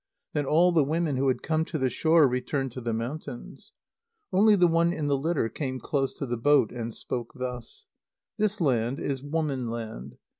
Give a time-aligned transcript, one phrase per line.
[0.33, 3.71] Then all the women who had come to the shore returned to the mountains.
[4.33, 7.85] Only the one in the litter came close to the boat, and spoke thus:
[8.35, 10.17] "This land is woman land.